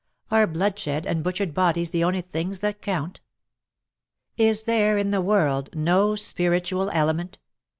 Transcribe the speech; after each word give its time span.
Are 0.31 0.47
bloodshed 0.47 1.05
and 1.05 1.23
butchered 1.23 1.53
bodies 1.53 1.91
the 1.91 2.03
only 2.03 2.21
things 2.21 2.61
that 2.61 2.81
count 2.81 3.19
^. 4.39 4.43
Is 4.43 4.63
there 4.63 4.97
in 4.97 5.11
the 5.11 5.21
world 5.21 5.69
no 5.75 6.15
spiritual 6.15 6.89
element 6.89 7.37